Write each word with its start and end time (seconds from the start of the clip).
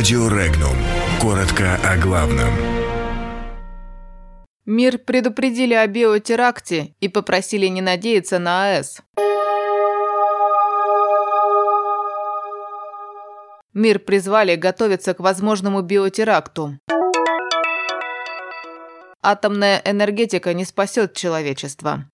Радио 0.00 0.28
Регнум. 0.28 0.76
Коротко 1.20 1.78
о 1.84 1.98
главном. 1.98 2.48
Мир 4.64 4.96
предупредили 4.96 5.74
о 5.74 5.86
биотеракте 5.86 6.94
и 7.00 7.08
попросили 7.08 7.66
не 7.66 7.82
надеяться 7.82 8.38
на 8.38 8.64
АЭС. 8.64 9.02
Мир 13.74 13.98
призвали 13.98 14.56
готовиться 14.56 15.12
к 15.12 15.20
возможному 15.20 15.82
биотеракту. 15.82 16.78
Атомная 19.22 19.82
энергетика 19.84 20.54
не 20.54 20.64
спасет 20.64 21.12
человечество. 21.12 22.06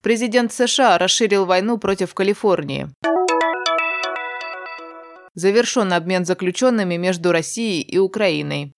Президент 0.00 0.52
США 0.52 0.96
расширил 0.96 1.44
войну 1.44 1.76
против 1.76 2.14
Калифорнии. 2.14 2.88
Завершен 5.34 5.92
обмен 5.92 6.24
заключенными 6.24 6.96
между 6.96 7.30
Россией 7.30 7.82
и 7.82 7.98
Украиной. 7.98 8.74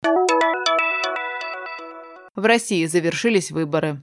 В 2.34 2.44
России 2.44 2.84
завершились 2.86 3.50
выборы. 3.50 4.02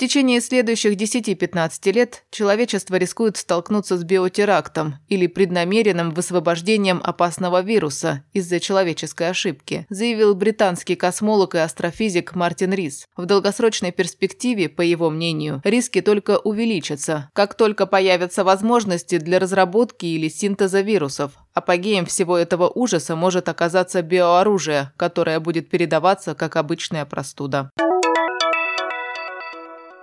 Течение 0.00 0.40
следующих 0.40 0.94
10-15 0.94 1.92
лет 1.92 2.24
человечество 2.30 2.96
рискует 2.96 3.36
столкнуться 3.36 3.98
с 3.98 4.02
биотерактом 4.02 4.94
или 5.08 5.26
преднамеренным 5.26 6.12
высвобождением 6.12 7.02
опасного 7.04 7.60
вируса 7.60 8.24
из-за 8.32 8.60
человеческой 8.60 9.28
ошибки, 9.28 9.86
заявил 9.90 10.34
британский 10.34 10.96
космолог 10.96 11.54
и 11.54 11.58
астрофизик 11.58 12.34
Мартин 12.34 12.72
Рис. 12.72 13.06
В 13.14 13.26
долгосрочной 13.26 13.92
перспективе, 13.92 14.70
по 14.70 14.80
его 14.80 15.10
мнению, 15.10 15.60
риски 15.64 16.00
только 16.00 16.38
увеличатся, 16.38 17.28
как 17.34 17.52
только 17.54 17.84
появятся 17.84 18.42
возможности 18.42 19.18
для 19.18 19.38
разработки 19.38 20.06
или 20.06 20.28
синтеза 20.28 20.80
вирусов. 20.80 21.32
Апогеем 21.52 22.06
всего 22.06 22.38
этого 22.38 22.72
ужаса 22.74 23.16
может 23.16 23.50
оказаться 23.50 24.00
биооружие, 24.00 24.92
которое 24.96 25.40
будет 25.40 25.68
передаваться 25.68 26.34
как 26.34 26.56
обычная 26.56 27.04
простуда. 27.04 27.70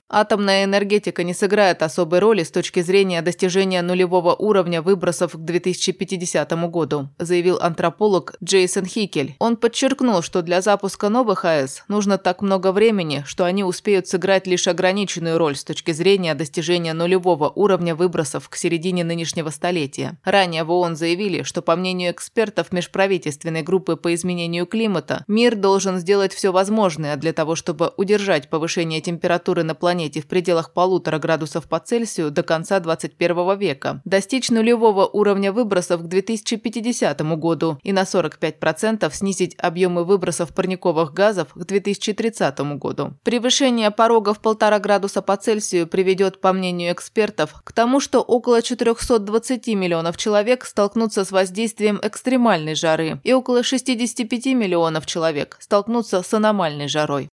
Атомная 0.10 0.64
энергетика 0.64 1.24
не 1.24 1.34
сыграет 1.34 1.84
особой 1.84 2.20
роли 2.20 2.44
с 2.44 2.52
точки 2.52 2.82
зрения 2.82 3.22
достижения 3.22 3.82
нулевого 3.82 4.34
уровня 4.34 4.82
выбросов 4.82 5.34
к 5.34 5.38
2050 5.38 6.50
году, 6.70 7.10
заявил 7.20 7.60
антрополог 7.62 8.36
Джейсон 8.42 8.86
Хикель. 8.86 9.36
Он 9.40 9.58
подчеркнул, 9.58 10.22
что 10.22 10.42
для 10.42 10.62
запуска 10.62 11.10
новых 11.10 11.44
АЭС 11.44 11.84
нужно 11.90 12.18
так 12.18 12.42
много 12.42 12.72
времени, 12.72 13.24
что 13.28 13.44
они 13.44 13.66
успеют 13.66 14.08
сыграть 14.08 14.48
лишь 14.48 14.68
ограниченную 14.68 15.38
роль 15.38 15.58
с 15.58 15.66
точки 15.66 15.92
зрения 15.92 16.36
достижения 16.36 16.94
нулевого 16.94 17.50
уровня 17.50 17.94
выбросов 17.94 18.48
к 18.48 18.56
середине 18.56 19.04
нынешнего 19.04 19.50
столетия. 19.50 20.18
Ранее 20.24 20.64
в 20.64 20.72
ООН 20.72 20.96
заявили, 20.96 21.44
что 21.44 21.62
по 21.62 21.76
мнению 21.76 22.12
экспертов 22.12 22.72
межправительственной 22.72 23.62
группы 23.62 23.98
по 23.98 24.16
изменению 24.16 24.68
климата, 24.68 25.26
мир 25.28 25.56
должен 25.56 26.00
сделать 26.00 26.34
все 26.34 26.54
возможное 26.54 27.18
для 27.18 27.34
того, 27.34 27.56
чтобы 27.56 27.92
удержать 27.98 28.50
повышение 28.50 29.02
температуры 29.02 29.64
на 29.64 29.76
планете 29.76 29.98
планете 30.08 30.22
в 30.22 30.28
пределах 30.28 30.72
полутора 30.72 31.20
градусов 31.20 31.68
по 31.68 31.80
Цельсию 31.80 32.32
до 32.32 32.44
конца 32.44 32.80
21 32.80 33.58
века, 33.58 34.02
достичь 34.06 34.50
нулевого 34.50 35.06
уровня 35.06 35.52
выбросов 35.52 36.02
к 36.02 36.06
2050 36.06 37.22
году 37.38 37.78
и 37.84 37.92
на 37.92 38.04
45% 38.04 39.14
снизить 39.14 39.56
объемы 39.58 40.06
выбросов 40.06 40.54
парниковых 40.54 41.14
газов 41.14 41.48
к 41.54 41.66
2030 41.66 42.60
году. 42.80 43.14
Превышение 43.24 43.92
порога 43.92 44.34
в 44.34 44.40
полтора 44.40 44.80
градуса 44.80 45.22
по 45.22 45.36
Цельсию 45.36 45.88
приведет, 45.88 46.40
по 46.40 46.54
мнению 46.54 46.94
экспертов, 46.94 47.62
к 47.64 47.74
тому, 47.74 48.00
что 48.00 48.22
около 48.22 48.62
420 48.62 49.68
миллионов 49.76 50.16
человек 50.16 50.66
столкнутся 50.66 51.26
с 51.26 51.32
воздействием 51.32 52.00
экстремальной 52.02 52.76
жары 52.76 53.20
и 53.26 53.34
около 53.34 53.62
65 53.62 54.46
миллионов 54.48 55.06
человек 55.06 55.58
столкнутся 55.60 56.22
с 56.22 56.34
аномальной 56.34 56.88
жарой. 56.88 57.30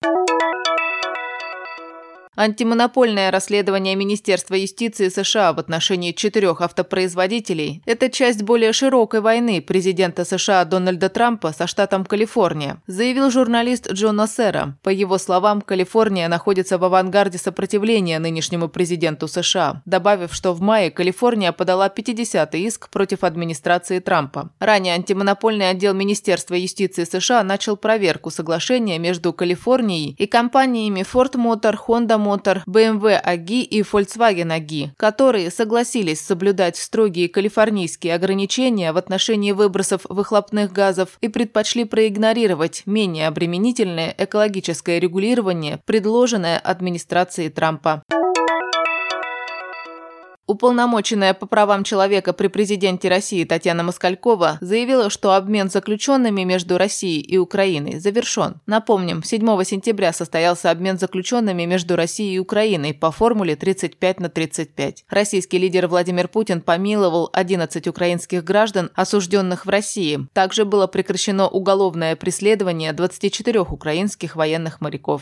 Антимонопольное 2.36 3.30
расследование 3.30 3.96
Министерства 3.96 4.56
юстиции 4.56 5.10
США 5.10 5.54
в 5.54 5.60
отношении 5.60 6.14
четырех 6.14 6.62
автопроизводителей– 6.62 7.84
это 7.86 8.10
часть 8.10 8.42
более 8.42 8.74
широкой 8.74 9.22
войны 9.22 9.62
президента 9.62 10.26
США 10.26 10.66
Дональда 10.66 11.10
Трампа 11.10 11.54
со 11.54 11.68
штатом 11.68 12.06
Калифорния, 12.06 12.82
заявил 12.88 13.30
журналист 13.30 13.92
Джон 13.92 14.20
Осера. 14.20 14.78
По 14.82 14.90
его 14.90 15.20
словам, 15.20 15.62
Калифорния 15.62 16.28
находится 16.28 16.80
в 16.80 16.84
авангарде 16.84 17.38
сопротивления 17.38 18.18
нынешнему 18.18 18.68
президенту 18.68 19.28
США, 19.28 19.84
добавив, 19.86 20.34
что 20.34 20.54
в 20.54 20.62
мае 20.62 20.90
Калифорния 20.90 21.52
подала 21.52 21.88
50-й 21.88 22.64
иск 22.66 22.90
против 22.90 23.24
администрации 23.24 24.00
Трампа. 24.00 24.50
Ранее 24.60 24.96
антимонопольный 24.96 25.70
отдел 25.70 25.94
Министерства 25.94 26.56
юстиции 26.56 27.04
США 27.04 27.44
начал 27.44 27.78
проверку 27.78 28.32
соглашения 28.32 28.98
между 28.98 29.34
Калифорнией 29.34 30.16
и 30.18 30.26
компаниями 30.26 31.02
Ford 31.02 31.34
Motor, 31.34 31.76
Honda 31.88 32.23
Motor, 32.24 32.62
BMW 32.68 33.22
AGI 33.24 33.62
и 33.62 33.82
Volkswagen 33.82 34.52
AGI, 34.58 34.90
которые 34.98 35.52
согласились 35.52 36.22
соблюдать 36.22 36.78
строгие 36.78 37.30
калифорнийские 37.30 38.16
ограничения 38.16 38.92
в 38.94 38.98
отношении 38.98 39.52
выбросов 39.52 40.02
выхлопных 40.10 40.72
газов 40.72 41.18
и 41.22 41.28
предпочли 41.28 41.86
проигнорировать 41.86 42.84
менее 42.86 43.28
обременительное 43.28 44.14
экологическое 44.18 45.00
регулирование, 45.00 45.80
предложенное 45.86 46.58
администрацией 46.58 47.50
Трампа. 47.50 48.04
Уполномоченная 50.46 51.34
по 51.34 51.46
правам 51.46 51.86
человека 51.86 52.34
при 52.34 52.48
президенте 52.48 53.08
России 53.08 53.46
Татьяна 53.46 53.84
Москалькова 53.84 54.58
заявила, 54.59 55.09
что 55.09 55.34
обмен 55.34 55.70
заключенными 55.70 56.44
между 56.44 56.78
Россией 56.78 57.22
и 57.22 57.38
Украиной 57.38 58.00
завершен. 58.00 58.56
Напомним, 58.66 59.24
7 59.24 59.64
сентября 59.64 60.12
состоялся 60.12 60.70
обмен 60.70 61.00
заключенными 61.00 61.64
между 61.64 61.96
Россией 61.96 62.36
и 62.36 62.40
Украиной 62.40 62.94
по 62.94 63.12
формуле 63.12 63.56
35 63.56 64.20
на 64.20 64.30
35. 64.30 65.06
Российский 65.09 65.58
лидер 65.58 65.88
Владимир 65.88 66.28
Путин 66.28 66.60
помиловал 66.60 67.30
11 67.31 67.88
украинских 67.88 68.44
граждан, 68.44 68.92
осужденных 68.96 69.66
в 69.66 69.70
России. 69.70 70.28
Также 70.34 70.66
было 70.66 70.88
прекращено 70.88 71.48
уголовное 71.48 72.18
преследование 72.18 72.92
24 72.92 73.62
украинских 73.62 74.36
военных 74.36 74.81
моряков. 74.81 75.22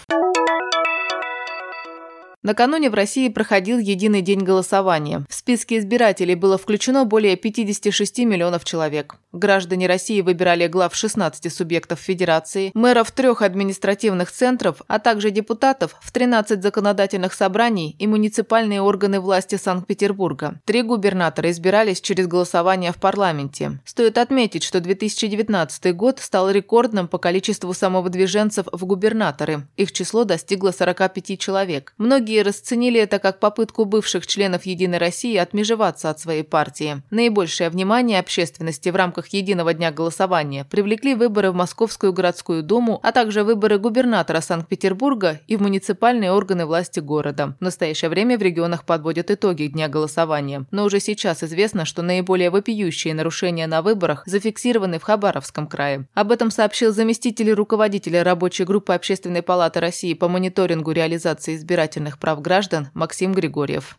Накануне 2.43 2.89
в 2.89 2.95
России 2.95 3.29
проходил 3.29 3.77
единый 3.77 4.23
день 4.23 4.39
голосования. 4.39 5.23
В 5.29 5.33
списке 5.35 5.77
избирателей 5.77 6.33
было 6.33 6.57
включено 6.57 7.05
более 7.05 7.35
56 7.35 8.19
миллионов 8.19 8.65
человек. 8.65 9.15
Граждане 9.31 9.85
России 9.85 10.21
выбирали 10.21 10.65
глав 10.65 10.95
16 10.95 11.53
субъектов 11.53 11.99
Федерации, 11.99 12.71
мэров 12.73 13.11
трех 13.11 13.43
административных 13.43 14.31
центров, 14.31 14.81
а 14.87 14.97
также 14.97 15.29
депутатов 15.29 15.95
в 16.01 16.11
13 16.11 16.63
законодательных 16.63 17.33
собраний 17.33 17.95
и 17.99 18.07
муниципальные 18.07 18.81
органы 18.81 19.19
власти 19.19 19.55
Санкт-Петербурга. 19.55 20.59
Три 20.65 20.81
губернатора 20.81 21.51
избирались 21.51 22.01
через 22.01 22.25
голосование 22.25 22.91
в 22.91 22.97
парламенте. 22.97 23.79
Стоит 23.85 24.17
отметить, 24.17 24.63
что 24.63 24.81
2019 24.81 25.95
год 25.95 26.19
стал 26.19 26.49
рекордным 26.49 27.07
по 27.07 27.19
количеству 27.19 27.71
самовыдвиженцев 27.73 28.65
в 28.71 28.85
губернаторы. 28.85 29.67
Их 29.77 29.91
число 29.91 30.23
достигло 30.23 30.71
45 30.71 31.39
человек. 31.39 31.93
Многие 31.99 32.30
Многие 32.31 32.43
расценили 32.43 32.97
это 32.97 33.19
как 33.19 33.41
попытку 33.41 33.83
бывших 33.83 34.25
членов 34.25 34.65
«Единой 34.65 34.99
России» 34.99 35.35
отмежеваться 35.35 36.09
от 36.09 36.21
своей 36.21 36.43
партии. 36.43 37.03
Наибольшее 37.09 37.69
внимание 37.69 38.19
общественности 38.19 38.87
в 38.87 38.95
рамках 38.95 39.27
единого 39.33 39.73
дня 39.73 39.91
голосования 39.91 40.63
привлекли 40.63 41.13
выборы 41.13 41.51
в 41.51 41.55
Московскую 41.55 42.13
городскую 42.13 42.63
думу, 42.63 43.01
а 43.03 43.11
также 43.11 43.43
выборы 43.43 43.79
губернатора 43.79 44.39
Санкт-Петербурга 44.39 45.41
и 45.47 45.57
в 45.57 45.61
муниципальные 45.61 46.31
органы 46.31 46.65
власти 46.65 47.01
города. 47.01 47.57
В 47.59 47.63
настоящее 47.63 48.07
время 48.07 48.37
в 48.37 48.41
регионах 48.41 48.85
подводят 48.85 49.29
итоги 49.29 49.67
дня 49.67 49.89
голосования. 49.89 50.65
Но 50.71 50.85
уже 50.85 51.01
сейчас 51.01 51.43
известно, 51.43 51.83
что 51.83 52.01
наиболее 52.01 52.49
вопиющие 52.49 53.13
нарушения 53.13 53.67
на 53.67 53.81
выборах 53.81 54.23
зафиксированы 54.25 54.99
в 54.99 55.03
Хабаровском 55.03 55.67
крае. 55.67 56.07
Об 56.13 56.31
этом 56.31 56.49
сообщил 56.49 56.93
заместитель 56.93 57.51
руководителя 57.51 58.23
рабочей 58.23 58.63
группы 58.63 58.93
Общественной 58.93 59.41
палаты 59.41 59.81
России 59.81 60.13
по 60.13 60.29
мониторингу 60.29 60.91
реализации 60.91 61.57
избирательных 61.57 62.20
прав 62.21 62.41
граждан 62.41 62.87
Максим 62.93 63.33
Григорьев. 63.33 63.97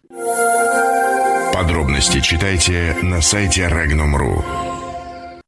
Подробности 1.52 2.20
читайте 2.20 2.96
на 3.02 3.20
сайте 3.20 3.68
Regnum.ru. 3.68 4.71